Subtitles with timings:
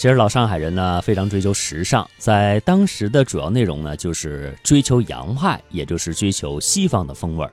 [0.00, 7.52] 其实老上海人呢非常追求时尚，在当时的主要内容呢就是追求洋派，也就是追求西方的风味儿。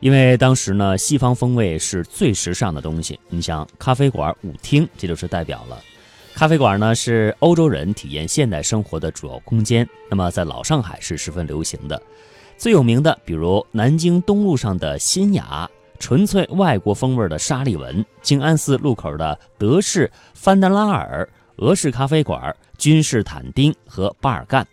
[0.00, 3.20] 因为当时呢西方风味是最时尚的东西。
[3.28, 5.78] 你像咖啡馆、舞厅，这就是代表了。
[6.34, 12.02] 咖啡馆呢是欧洲人体验现代生活的主要空间，那么在老上海是十分流行的。
[12.56, 15.68] 最有名的，比如南京东路上的新雅，
[15.98, 21.28] 纯粹外国风味的沙利文；静安寺路口的德式范德拉尔。
[21.62, 24.66] 俄式咖啡馆、君士坦丁和巴尔干，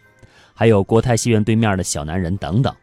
[0.55, 2.75] 还有国泰戏院对面的小男人等等。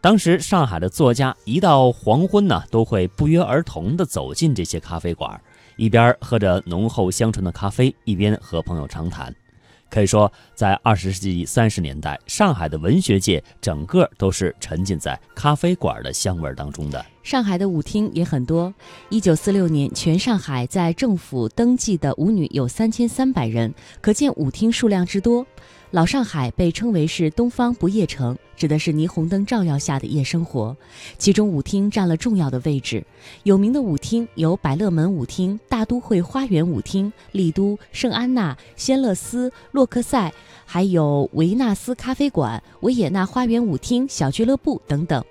[0.00, 5.38] 当时上海的作家一到黄昏呢，都会不约而同地走进这些咖啡馆，
[5.76, 9.34] 一边喝着浓厚香醇的咖啡，一边和朋友长谈。
[9.90, 17.04] 可以说，在二十世纪三十年代，上海的文学界整个都是沉浸在咖啡馆的香味当中的。
[17.22, 18.72] 上海的舞厅也很多。
[19.08, 25.46] 一九四六年，全上海在政府登记的舞女有三千三百人，可见舞厅数量之多。
[25.90, 30.76] 老上海被称为是东方不夜城，指的是霓虹灯照耀下的夜生活，
[31.18, 33.04] 其中舞厅占了重要的位置。
[33.42, 40.32] 有名的舞厅有百乐门舞厅、大都会花园舞厅、丽都、圣安娜、仙乐斯、洛克塞，
[40.64, 45.24] 还有维纳斯咖啡馆、维也纳花园舞厅、小俱乐部等等。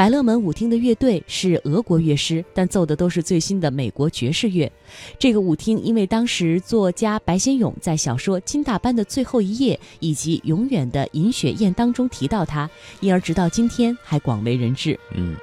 [0.00, 4.72] 百乐门舞厅的乐队是俄国乐师，但奏的都是最新的美国爵士乐。
[5.18, 14.98] 这个舞厅因为当时作家白先勇在小说《金大班的最后一夜》以及《永远的尹雪艳》当中提到它，因而直到今天还广为人知。
[15.14, 15.36] 嗯，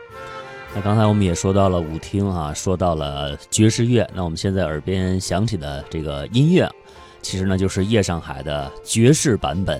[0.73, 4.09] 那刚才我们也说到了舞厅啊，说到了爵士乐。
[4.15, 6.67] 那我们现在耳边响起的这个音乐，
[7.21, 9.79] 其实呢就是夜上海的爵士版本。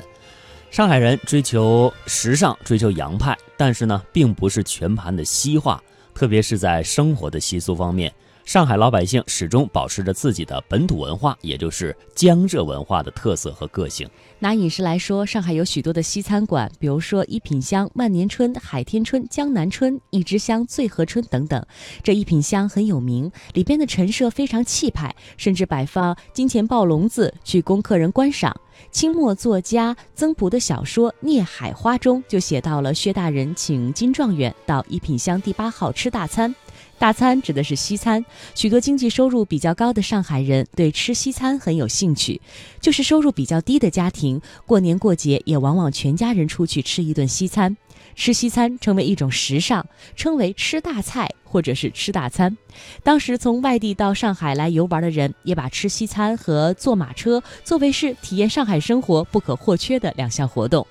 [0.78, 5.82] 上海人追求时尚，追求洋派，但是呢，并不是全盘的西化，
[6.14, 8.14] 特别是在生活的习俗方面，
[8.48, 14.10] 上海老百姓始终保持着自己的本土文化，也就是江浙文化的特色和个性。
[14.40, 21.62] 拿饮食来说，上海有许多的西餐馆，比如说一品香、万年春、海天春、江南春、一枝香、醉和春等等。
[22.02, 28.56] 这一品香很有名，里边的陈设非常气派，甚至摆放金钱豹笼子去供客人观赏。
[28.92, 36.56] 清末作家曾朴的小说《孽海花》中就写到了薛大人请金状元到一品香第八号吃大餐。
[37.00, 38.26] 大餐指的是西餐，
[38.56, 42.42] 许多经济收入比较高的上海人对吃西餐很有兴趣。
[42.82, 47.78] 就是收入比较低的家庭，过年过节也往往全家人出去吃一顿西餐。
[48.16, 52.58] 吃西餐成为一种时尚，称为吃大菜或者是吃大餐。
[53.04, 60.86] 当时从外地到上海来游玩的人，也把吃西餐和坐马车作为是体验上海生活不可或缺的两项活动。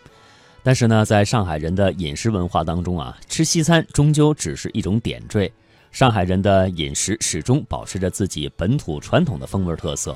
[0.62, 5.52] 但是呢，在上海人的饮食文化当中啊，吃西餐终究只是一种点缀。
[5.96, 10.14] 上海人的饮食始终保持着自己本土传统的风味特色。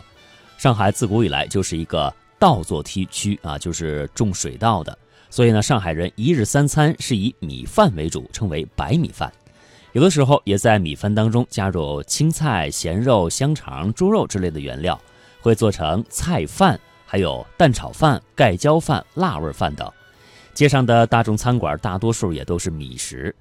[0.59, 4.99] 上海自古以来就是一个稻作地区啊，就是种水稻的。
[5.31, 9.33] 所以呢，上海人一日三餐是以米饭为主，称为白米饭。
[9.93, 15.01] 有的时候也在米饭当中加入青菜、咸肉、香肠、猪肉之类的原料，
[15.41, 19.91] 会做成菜饭，还有蛋炒饭、盖浇饭、辣味饭等。
[20.53, 23.35] 街上的大众餐馆大多数也都是米食。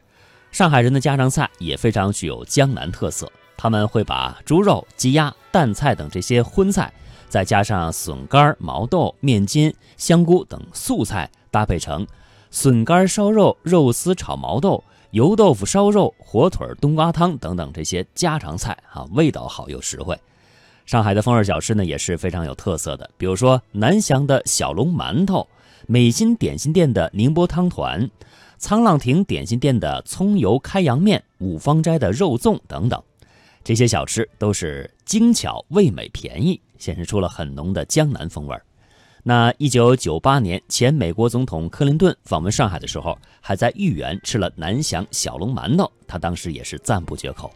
[0.51, 6.91] 上海人的家常菜也非常具有江南特色，他们会把猪肉、鸡鸭、蛋菜等这些荤菜，
[7.27, 11.29] 再加上笋干、毛豆、面筋、香菇等素菜。
[11.51, 12.05] 搭配成
[12.51, 20.15] 笋干烧肉、肉丝炒毛豆、油豆腐烧肉、火腿冬瓜汤等等这些家常菜啊，味道好又实惠。
[20.85, 25.47] 上海的风味小吃呢也是非常有特色的，比如说南翔的小笼馒头、
[25.87, 28.07] 美心点心店的宁波汤团、
[28.59, 33.01] 沧浪亭点心店的葱油开阳面、五芳斋的肉粽等等，
[33.63, 38.55] 这些小吃都是精巧、味美、便宜，显示出了很浓的江南风味。
[39.23, 47.49] 那一九九八年，前美国总统克林顿访问上海的时候，还在豫园吃了南翔小笼馒头，他当时也是赞不绝口。